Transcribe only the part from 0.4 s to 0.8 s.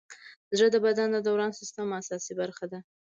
زړه د